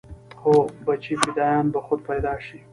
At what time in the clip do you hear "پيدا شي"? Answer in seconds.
2.07-2.59